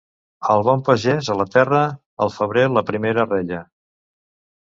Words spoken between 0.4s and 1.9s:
El bon pagès a la terra,